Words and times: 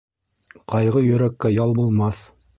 Ҡайғы 0.73 1.03
йөрәккә 1.09 1.53
ял 1.59 1.77
булмаҫ. 1.83 2.25